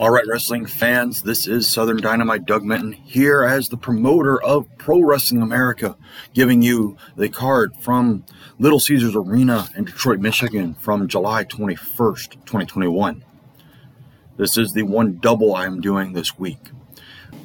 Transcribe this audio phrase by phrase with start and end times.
[0.00, 4.68] All right, wrestling fans, this is Southern Dynamite Doug Minton here as the promoter of
[4.78, 5.96] Pro Wrestling America,
[6.32, 8.24] giving you the card from
[8.60, 13.24] Little Caesars Arena in Detroit, Michigan from July 21st, 2021.
[14.36, 16.60] This is the one double I'm doing this week.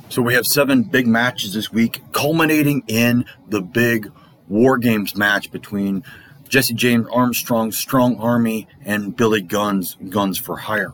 [0.10, 4.12] So we have seven big matches this week, culminating in the big
[4.48, 6.04] War Games match between
[6.50, 10.94] Jesse James Armstrong's Strong Army and Billy Gunn's Guns for Hire.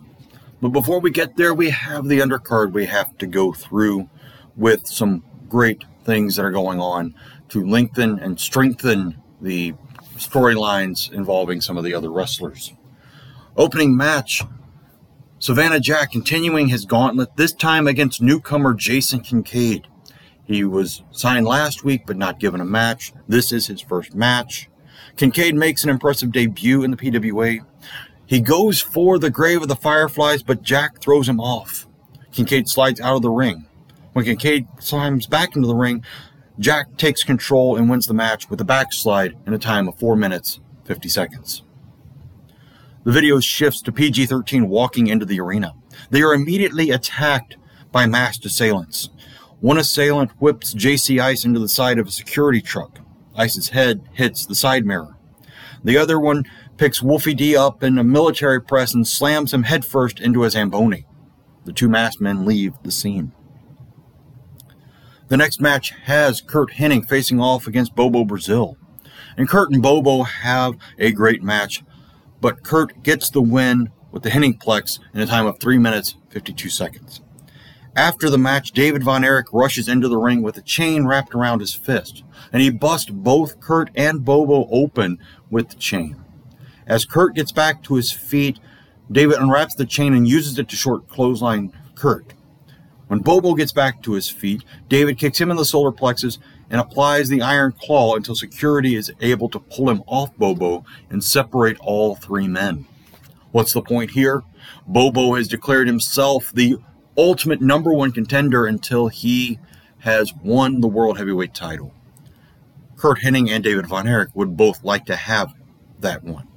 [0.62, 4.10] But before we get there, we have the undercard we have to go through
[4.56, 7.16] with some great things that are going on
[7.50, 9.74] to lengthen and strengthen the
[10.18, 12.74] storylines involving some of the other wrestlers.
[13.56, 14.44] Opening match
[15.42, 19.88] Savannah Jack continuing his gauntlet, this time against newcomer Jason Kincaid.
[20.44, 23.14] He was signed last week but not given a match.
[23.26, 24.70] This is his first match.
[25.16, 27.60] Kincaid makes an impressive debut in the PWA.
[28.30, 31.88] He goes for the grave of the Fireflies, but Jack throws him off.
[32.32, 33.66] Kincaid slides out of the ring.
[34.14, 36.06] When Kincaid climbs back into the ring,
[36.60, 40.16] Jack takes control and wins the match with a backslide in a time of 4
[40.16, 41.64] minutes 50 seconds.
[43.04, 45.74] The video shifts to PG 13 walking into the arena.
[46.12, 47.58] They are immediately attacked
[47.92, 49.10] by masked assailants.
[49.60, 53.00] One assailant whips JC Ice into the side of a security truck.
[53.36, 55.16] Ice's head hits the side mirror.
[55.84, 56.44] The other one
[56.80, 61.06] picks Wolfie D up in a military press and slams him headfirst into a Zamboni.
[61.66, 63.34] The two masked men leave the scene.
[65.28, 68.78] The next match has Curt Hennig facing off against Bobo Brazil.
[69.36, 71.84] And Curt and Bobo have a great match,
[72.40, 76.70] but Curt gets the win with the Hennigplex in a time of 3 minutes 52
[76.70, 77.20] seconds.
[77.94, 81.60] After the match, David Von Erich rushes into the ring with a chain wrapped around
[81.60, 82.24] his fist,
[82.54, 86.24] and he busts both Curt and Bobo open with the chain.
[86.90, 88.60] As Curt gets back to his feet,
[89.12, 92.34] David unwraps the chain and uses it to short clothesline Curt.
[93.08, 96.40] When Bobo gets back to his feet, David kicks him in the solar plexus
[96.70, 101.24] and applies the iron claw until security is able to pull him off Bobo and
[101.24, 102.86] separate all three men.
[103.52, 104.44] What's the point here?
[104.88, 106.78] Bobo has declared himself the
[107.18, 109.60] ultimate number one contender until he
[110.00, 111.94] has won the World Heavyweight title.
[112.96, 115.54] Curt Hennig and David Von Erich would both like to have
[116.00, 116.49] that one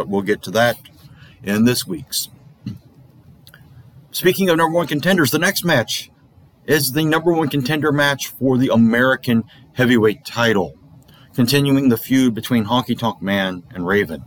[0.00, 0.78] but we'll get to that
[1.42, 2.30] in this week's.
[4.12, 6.10] Speaking of number one contenders, the next match
[6.64, 9.44] is the number one contender match for the American
[9.74, 10.74] heavyweight title,
[11.34, 14.24] continuing the feud between Honky Tonk Man and Raven.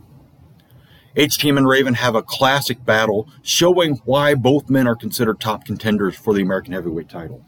[1.16, 6.14] HTM and Raven have a classic battle showing why both men are considered top contenders
[6.14, 7.44] for the American heavyweight title.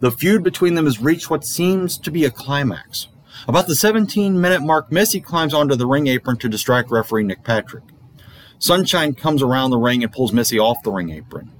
[0.00, 3.06] The feud between them has reached what seems to be a climax.
[3.48, 7.42] About the 17 minute mark, Missy climbs onto the ring apron to distract referee Nick
[7.42, 7.84] Patrick.
[8.58, 11.52] Sunshine comes around the ring and pulls Missy off the ring apron.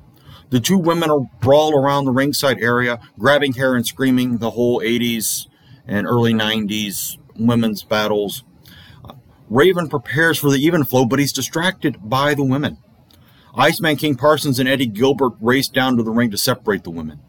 [0.51, 4.81] The two women are brawl around the ringside area, grabbing hair and screaming the whole
[4.81, 5.47] 80s
[5.87, 8.45] and early 90s women's battles.
[9.49, 12.79] Raven prepares for the even flow, but he's distracted by the women.
[13.55, 17.21] Iceman King Parsons and Eddie Gilbert race down to the ring to separate the women.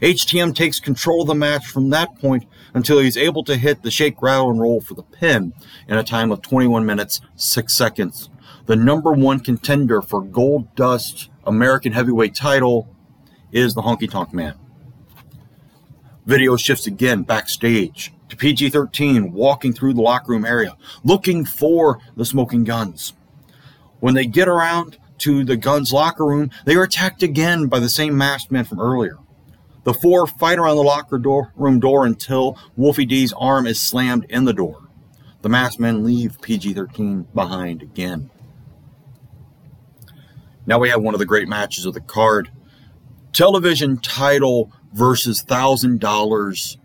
[0.00, 2.44] HTM takes control of the match from that point
[2.74, 5.52] until he's able to hit the shake, rattle, and roll for the pin
[5.88, 8.30] in a time of 21 minutes, 6 seconds.
[8.66, 12.94] The number one contender for Gold Dust American Heavyweight title
[13.50, 14.54] is the Honky Tonk Man.
[16.26, 21.98] Video shifts again backstage to PG 13, walking through the locker room area, looking for
[22.16, 23.14] the smoking guns.
[24.00, 27.88] When they get around to the guns locker room, they are attacked again by the
[27.88, 29.16] same masked men from earlier.
[29.88, 34.26] The four fight around the locker door, room door until Wolfie D's arm is slammed
[34.28, 34.82] in the door.
[35.40, 38.28] The masked men leave PG 13 behind again.
[40.66, 42.50] Now we have one of the great matches of the card
[43.32, 46.76] television title versus $1,000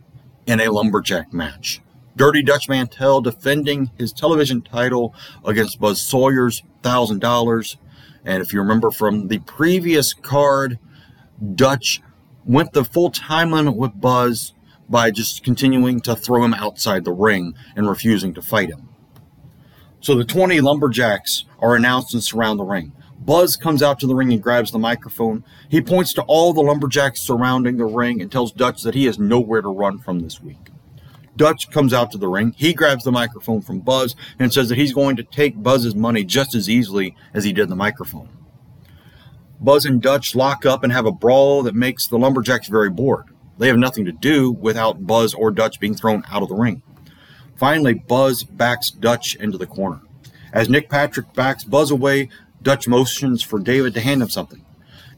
[0.46, 1.81] in a lumberjack match.
[2.16, 5.13] Dirty Dutch Mantell defending his television title
[5.44, 7.75] against Buzz Sawyer's $1,000.
[8.24, 10.80] And if you remember from the previous card,
[11.54, 12.01] Dutch
[12.45, 14.54] went the full time limit with Buzz
[14.90, 18.90] by just continuing to throw him outside the ring and refusing to fight him.
[20.01, 22.92] So the 20 lumberjacks are announced and surround the ring.
[23.19, 25.45] Buzz comes out to the ring and grabs the microphone.
[25.69, 29.18] He points to all the lumberjacks surrounding the ring and tells Dutch that he has
[29.18, 30.57] nowhere to run from this week.
[31.36, 32.54] Dutch comes out to the ring.
[32.57, 36.24] He grabs the microphone from Buzz and says that he's going to take Buzz's money
[36.24, 38.30] just as easily as he did the microphone.
[39.63, 43.27] Buzz and Dutch lock up and have a brawl that makes the Lumberjacks very bored.
[43.57, 46.83] They have nothing to do without Buzz or Dutch being thrown out of the ring.
[47.56, 50.01] Finally, Buzz backs Dutch into the corner.
[50.51, 52.30] As Nick Patrick backs Buzz away,
[52.62, 54.65] Dutch motions for David to hand him something.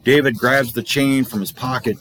[0.04, 1.98] David grabs the chain from his pocket.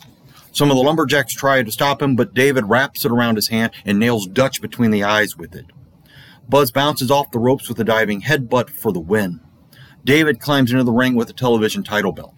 [0.52, 3.74] Some of the lumberjacks try to stop him, but David wraps it around his hand
[3.86, 5.66] and nails Dutch between the eyes with it.
[6.48, 9.42] Buzz bounces off the ropes with a diving headbutt for the win.
[10.06, 12.36] David climbs into the ring with a television title belt.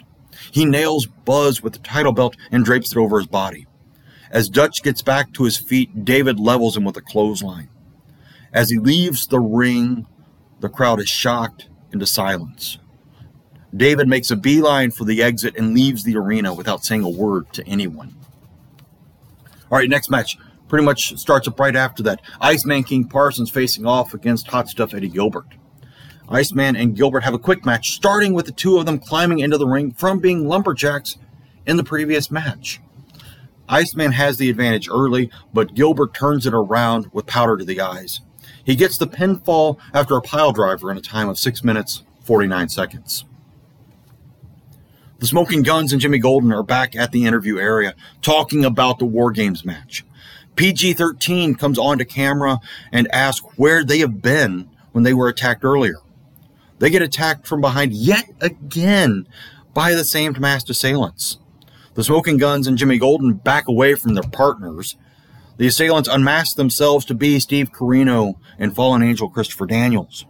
[0.51, 3.67] He nails Buzz with the title belt and drapes it over his body.
[4.31, 7.69] As Dutch gets back to his feet, David levels him with a clothesline.
[8.53, 10.07] As he leaves the ring,
[10.61, 12.79] the crowd is shocked into silence.
[13.75, 17.51] David makes a beeline for the exit and leaves the arena without saying a word
[17.53, 18.15] to anyone.
[19.69, 20.37] All right, next match
[20.69, 22.21] pretty much starts up right after that.
[22.39, 25.47] Iceman King Parsons facing off against Hot Stuff Eddie Gilbert.
[26.29, 29.57] Iceman and Gilbert have a quick match, starting with the two of them climbing into
[29.57, 31.17] the ring from being lumberjacks
[31.65, 32.81] in the previous match.
[33.69, 38.21] Iceman has the advantage early, but Gilbert turns it around with powder to the eyes.
[38.63, 42.69] He gets the pinfall after a pile driver in a time of 6 minutes 49
[42.69, 43.25] seconds.
[45.19, 49.05] The Smoking Guns and Jimmy Golden are back at the interview area talking about the
[49.05, 50.05] War Games match.
[50.55, 52.59] PG 13 comes onto camera
[52.91, 55.95] and asks where they have been when they were attacked earlier.
[56.79, 59.27] They get attacked from behind yet again
[59.73, 61.39] by the same masked assailants.
[61.95, 64.97] The Smoking Guns and Jimmy Golden back away from their partners.
[65.57, 70.25] The assailants unmask themselves to be Steve Corino and fallen angel Christopher Daniels.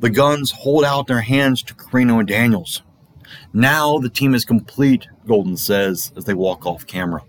[0.00, 2.82] The guns hold out their hands to Corino and Daniels.
[3.52, 7.22] Now the team is complete, Golden says as they walk off camera.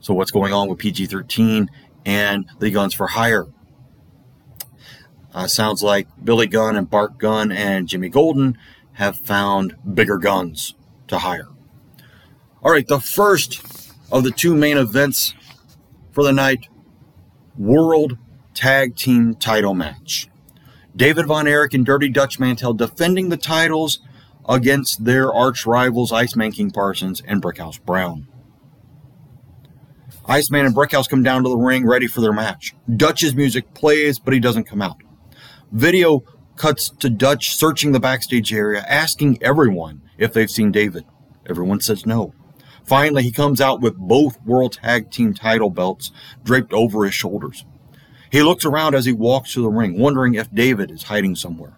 [0.00, 1.68] So, what's going on with PG 13
[2.06, 3.46] and the Guns for Hire?
[5.34, 8.56] Uh, sounds like Billy Gunn and Bart Gunn and Jimmy Golden
[8.94, 10.74] have found bigger guns
[11.06, 11.48] to hire.
[12.62, 13.62] All right, the first
[14.10, 15.34] of the two main events
[16.10, 16.66] for the night
[17.56, 18.18] World
[18.54, 20.28] Tag Team title match.
[20.96, 24.00] David Von Erich and Dirty Dutch Mantell defending the titles
[24.48, 28.26] against their arch rivals Iceman King Parsons and Brickhouse Brown.
[30.26, 32.74] Iceman and Brickhouse come down to the ring ready for their match.
[32.96, 34.96] Dutch's music plays, but he doesn't come out.
[35.72, 36.22] Video
[36.56, 41.04] cuts to Dutch searching the backstage area, asking everyone if they've seen David.
[41.48, 42.32] Everyone says no.
[42.84, 46.10] Finally, he comes out with both World Tag Team title belts
[46.42, 47.66] draped over his shoulders.
[48.32, 51.76] He looks around as he walks to the ring, wondering if David is hiding somewhere.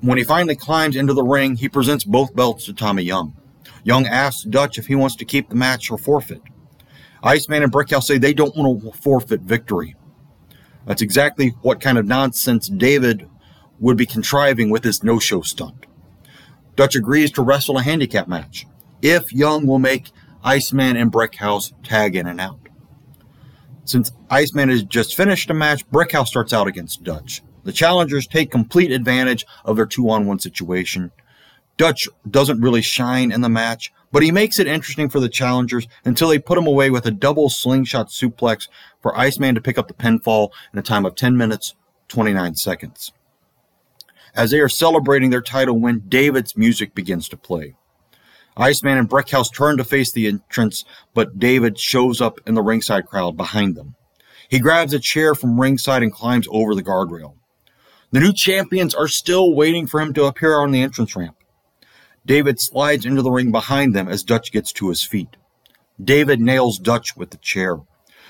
[0.00, 3.36] When he finally climbs into the ring, he presents both belts to Tommy Young.
[3.84, 6.42] Young asks Dutch if he wants to keep the match or forfeit.
[7.22, 9.94] Iceman and Brickhouse say they don't want to forfeit victory.
[10.86, 13.28] That's exactly what kind of nonsense David
[13.78, 15.86] would be contriving with his no show stunt.
[16.76, 18.66] Dutch agrees to wrestle a handicap match
[19.02, 20.10] if Young will make
[20.42, 22.58] Iceman and Brickhouse tag in and out.
[23.84, 27.42] Since Iceman has just finished a match, Brickhouse starts out against Dutch.
[27.64, 31.10] The challengers take complete advantage of their two on one situation.
[31.76, 35.86] Dutch doesn't really shine in the match, but he makes it interesting for the challengers
[36.04, 38.68] until they put him away with a double slingshot suplex
[39.00, 41.74] for Iceman to pick up the pinfall in a time of 10 minutes,
[42.08, 43.12] 29 seconds.
[44.34, 47.74] As they are celebrating their title win, David's music begins to play.
[48.56, 50.84] Iceman and Brickhouse turn to face the entrance,
[51.14, 53.94] but David shows up in the ringside crowd behind them.
[54.48, 57.34] He grabs a chair from ringside and climbs over the guardrail.
[58.10, 61.36] The new champions are still waiting for him to appear on the entrance ramp.
[62.26, 65.36] David slides into the ring behind them as Dutch gets to his feet.
[66.02, 67.78] David nails Dutch with the chair.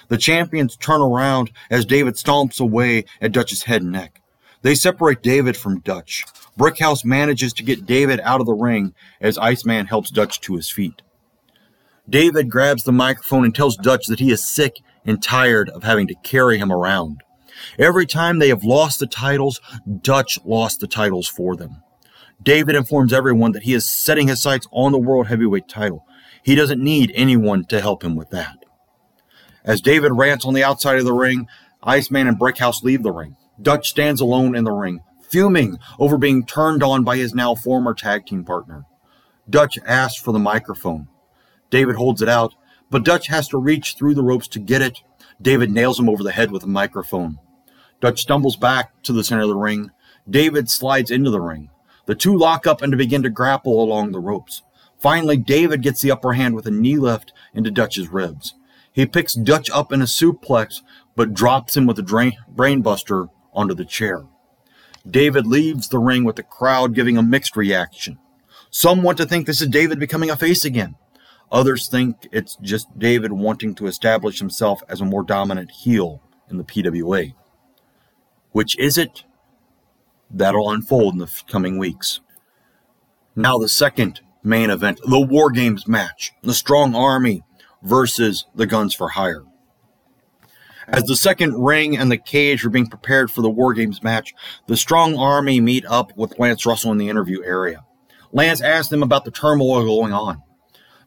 [0.09, 4.21] The champions turn around as David stomps away at Dutch's head and neck.
[4.63, 6.25] They separate David from Dutch.
[6.59, 10.71] Brickhouse manages to get David out of the ring as Iceman helps Dutch to his
[10.71, 11.03] feet.
[12.09, 16.09] David grabs the microphone and tells Dutch that he is sick and tired of having
[16.09, 17.23] to carry him around.
[17.79, 19.61] Every time they have lost the titles,
[20.03, 21.83] Dutch lost the titles for them.
[22.43, 26.07] David informs everyone that he is setting his sights on the World Heavyweight title.
[26.43, 28.65] He doesn't need anyone to help him with that.
[29.63, 31.47] As David rants on the outside of the ring,
[31.83, 33.37] Iceman and Brickhouse leave the ring.
[33.61, 37.93] Dutch stands alone in the ring, fuming over being turned on by his now former
[37.93, 38.85] tag team partner.
[39.49, 41.09] Dutch asks for the microphone.
[41.69, 42.55] David holds it out,
[42.91, 45.03] but Dutch has to reach through the ropes to get it.
[45.43, 47.39] David nails him over the head with a microphone.
[48.01, 49.91] Dutch stumbles back to the center of the ring.
[50.29, 51.69] David slides into the ring.
[52.07, 54.63] The two lock up and begin to grapple along the ropes.
[54.99, 58.55] Finally, David gets the upper hand with a knee lift into Dutch's ribs.
[58.93, 60.83] He picks Dutch up in a suplex,
[61.17, 64.27] but drops him with a drain, brainbuster onto the chair.
[65.09, 68.19] David leaves the ring with the crowd giving a mixed reaction.
[68.71, 70.97] Some want to think this is David becoming a face again.
[71.51, 76.59] Others think it's just David wanting to establish himself as a more dominant heel in
[76.59, 77.35] the PWA.
[78.53, 79.25] Which is it?
[80.31, 82.21] That'll unfold in the coming weeks.
[83.35, 87.43] Now, the second main event, the War Games match, the Strong Army
[87.83, 89.45] versus the Guns for Hire.
[90.89, 94.35] As the second ring and the cage are being prepared for the War Games match,
[94.67, 97.85] the Strong Army meet up with Lance Russell in the interview area.
[98.33, 100.43] Lance asks them about the turmoil going on.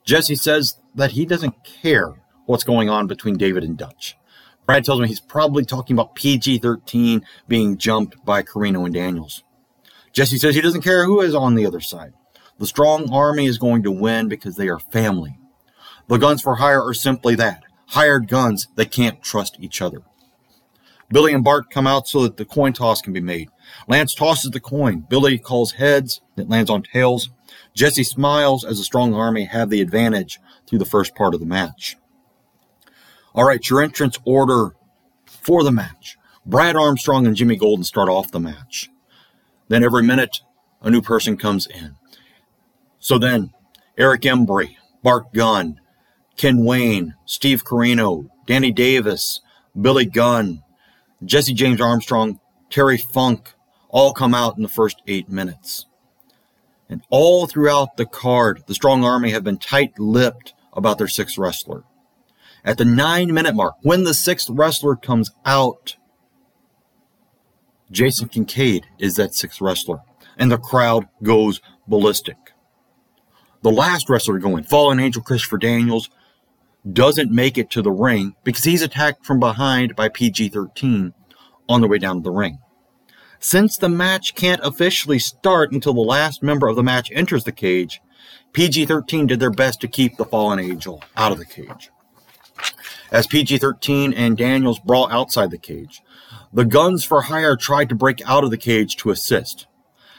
[0.05, 2.13] Jesse says that he doesn't care
[2.45, 4.17] what's going on between David and Dutch.
[4.65, 9.43] Brad tells me he's probably talking about PG 13 being jumped by Corino and Daniels.
[10.13, 12.13] Jesse says he doesn't care who is on the other side.
[12.59, 15.37] The strong army is going to win because they are family.
[16.07, 20.01] The guns for hire are simply that hired guns that can't trust each other.
[21.09, 23.49] Billy and Bart come out so that the coin toss can be made.
[23.87, 25.05] Lance tosses the coin.
[25.07, 26.21] Billy calls heads.
[26.35, 27.29] It lands on tails.
[27.75, 31.45] Jesse smiles as the strong army have the advantage through the first part of the
[31.45, 31.97] match.
[33.35, 34.75] All right, your entrance order
[35.25, 36.17] for the match.
[36.45, 38.89] Brad Armstrong and Jimmy Golden start off the match.
[39.69, 40.41] Then every minute,
[40.81, 41.95] a new person comes in.
[42.99, 43.51] So then,
[43.97, 45.79] Eric Embry, Bart Gunn,
[46.37, 49.41] Ken Wayne, Steve Corino, Danny Davis,
[49.79, 50.61] Billy Gunn,
[51.23, 53.53] Jesse James Armstrong, Terry Funk
[53.89, 55.85] all come out in the first eight minutes.
[56.89, 61.37] And all throughout the card, the Strong Army have been tight lipped about their sixth
[61.37, 61.83] wrestler.
[62.65, 65.97] At the nine minute mark, when the sixth wrestler comes out,
[67.91, 69.99] Jason Kincaid is that sixth wrestler,
[70.37, 72.37] and the crowd goes ballistic.
[73.61, 76.09] The last wrestler going, Fallen Angel Christopher Daniels,
[76.89, 81.13] doesn't make it to the ring because he's attacked from behind by PG 13
[81.69, 82.59] on the way down to the ring.
[83.39, 87.51] Since the match can't officially start until the last member of the match enters the
[87.51, 88.01] cage,
[88.53, 91.89] PG 13 did their best to keep the fallen angel out of the cage.
[93.13, 96.01] As PG 13 and Daniels brawl outside the cage,
[96.51, 99.67] the guns for hire tried to break out of the cage to assist.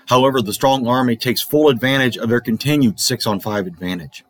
[0.07, 4.25] However, the strong army takes full advantage of their continued 6 on 5 advantage.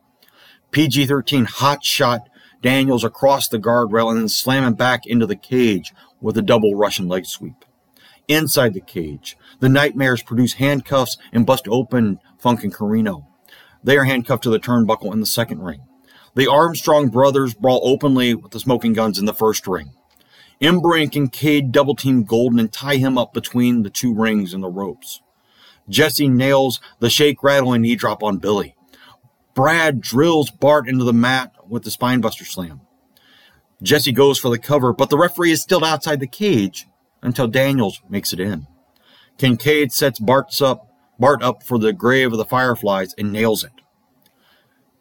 [0.71, 2.31] PG 13 hot shot
[2.63, 5.93] Daniels across the guardrail and then slam him back into the cage
[6.23, 7.67] with a double Russian leg sweep.
[8.29, 13.27] Inside the cage, the Nightmares produce handcuffs and bust open Funk and Corino.
[13.83, 15.83] They are handcuffed to the turnbuckle in the second ring.
[16.35, 19.93] The Armstrong brothers brawl openly with the smoking guns in the first ring.
[20.61, 24.63] Embry and Kincaid double team Golden and tie him up between the two rings and
[24.63, 25.21] the ropes.
[25.89, 28.75] Jesse nails the shake, rattle, and knee drop on Billy.
[29.55, 32.81] Brad drills Bart into the mat with the spinebuster slam.
[33.83, 36.87] Jesse goes for the cover, but the referee is still outside the cage
[37.23, 38.67] until Daniels makes it in.
[39.39, 40.89] Kincaid sets Bart's up,
[41.19, 43.73] Bart up for the grave of the Fireflies and nails it.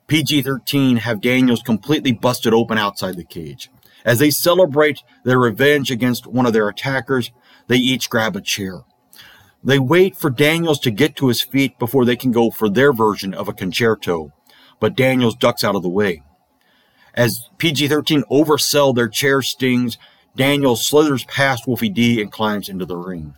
[0.07, 3.69] PG-13 have Daniels completely busted open outside the cage.
[4.05, 7.31] As they celebrate their revenge against one of their attackers,
[7.67, 8.81] they each grab a chair.
[9.63, 12.91] They wait for Daniels to get to his feet before they can go for their
[12.91, 14.31] version of a con-chair-to
[14.83, 16.24] but Daniels ducks out of the way.
[17.13, 19.98] As PG 13 oversell their chair stings,
[20.36, 23.36] Daniels slithers past Wolfie D and climbs into the ring.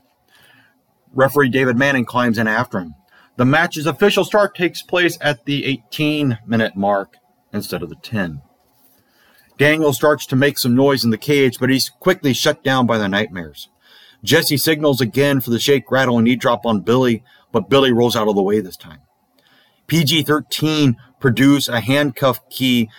[1.14, 2.96] Referee David Manning climbs in after him.
[3.38, 7.18] The match's official start takes place at the 18 minute mark
[7.52, 8.42] instead of the 10.
[9.58, 12.98] Daniel starts to make some noise in the cage, but he's quickly shut down by
[12.98, 13.70] the Nightmares.
[14.24, 18.16] Jesse signals again for the shake, rattle, and knee drop on Billy, but Billy rolls
[18.16, 19.00] out of the way this time.
[19.88, 22.90] PG 13 produce a handcuff key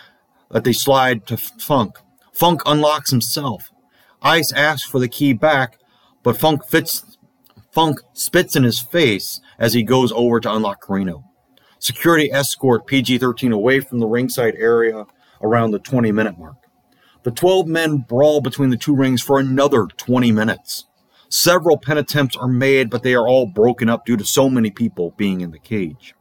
[0.50, 1.98] that they slide to Funk.
[2.32, 3.70] Funk unlocks himself.
[4.22, 5.78] Ice asks for the key back,
[6.22, 7.15] but Funk fits
[7.76, 11.24] Funk spits in his face as he goes over to unlock Corino.
[11.78, 15.04] Security escort PG-13 away from the ringside area
[15.42, 16.56] around the 20 minute mark.
[17.24, 20.86] The 12 men brawl between the two rings for another 20 minutes.
[21.28, 24.70] Several pen attempts are made, but they are all broken up due to so many
[24.70, 26.14] people being in the cage.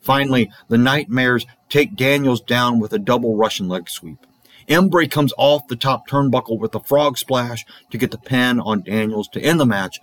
[0.00, 4.26] Finally, the Nightmares take Daniels down with a double Russian leg sweep.
[4.68, 8.82] Embry comes off the top turnbuckle with a frog splash to get the pin on
[8.82, 10.00] Daniels to end the match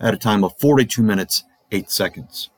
[0.00, 2.50] at a time of 42 minutes, 8 seconds.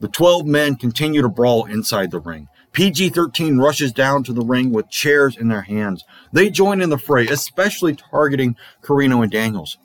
[0.00, 2.48] The 12 men continue to brawl inside the ring.
[2.72, 6.04] PG 13 rushes down to the ring with chairs in their hands.
[6.32, 9.78] They join in the fray, especially targeting Corino and Daniels.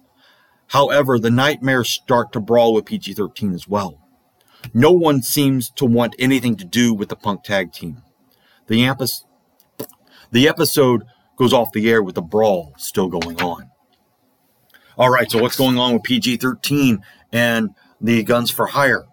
[0.68, 4.00] However, the Nightmares start to brawl with PG 13 as well.
[4.74, 8.02] No one seems to want anything to do with the punk tag team.
[8.68, 9.24] The, ampus,
[10.32, 11.04] the episode
[11.38, 13.67] goes off the air with the brawl still going on.
[14.98, 19.06] All right, so what's going on with PG 13 and the Guns for Hire?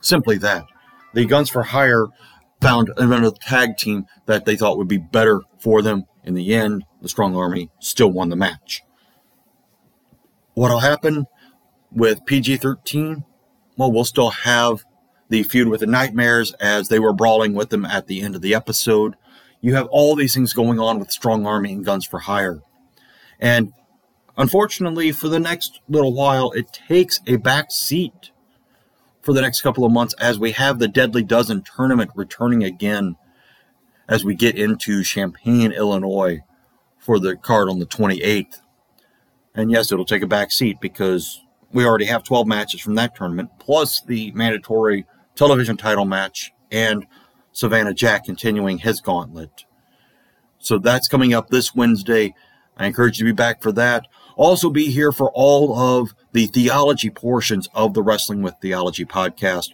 [0.00, 0.66] Simply that.
[1.12, 2.06] The Guns for Hire
[2.60, 6.04] found another tag team that they thought would be better for them.
[6.22, 8.82] In the end, the Strong Army still won the match.
[10.54, 11.26] What'll happen
[11.90, 13.24] with PG 13?
[13.76, 14.84] well, we'll still have
[15.28, 18.42] the feud with the Nightmares as they were brawling with them at the end of
[18.42, 19.16] the episode.
[19.60, 22.60] You have all these things going on with Strong Army and Guns for Hire.
[23.40, 23.72] And
[24.36, 28.30] unfortunately, for the next little while, it takes a back seat
[29.20, 33.16] for the next couple of months as we have the Deadly Dozen tournament returning again
[34.08, 36.40] as we get into Champaign, Illinois
[36.98, 38.60] for the card on the 28th.
[39.54, 41.40] And yes, it'll take a back seat because
[41.72, 47.06] we already have 12 matches from that tournament, plus the mandatory television title match and
[47.52, 49.64] Savannah Jack continuing his gauntlet.
[50.58, 52.34] So that's coming up this Wednesday.
[52.76, 54.06] I encourage you to be back for that.
[54.36, 59.68] Also, be here for all of the theology portions of the Wrestling with Theology podcast.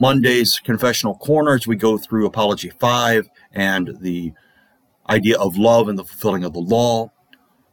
[0.00, 4.32] Monday's Confessional Corners, we go through Apology 5 and the
[5.08, 7.10] idea of love and the fulfilling of the law.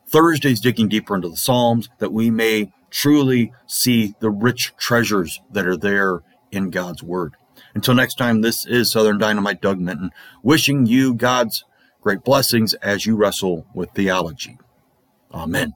[0.07, 5.65] Thursday's digging deeper into the Psalms that we may truly see the rich treasures that
[5.65, 7.35] are there in God's Word.
[7.73, 10.11] Until next time, this is Southern Dynamite Doug Minton,
[10.43, 11.63] wishing you God's
[12.01, 14.57] great blessings as you wrestle with theology.
[15.33, 15.73] Amen.